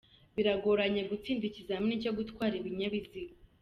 [0.35, 3.33] Biragoranye gutsinda ikizamini cyo gutwara ibinyabiziga.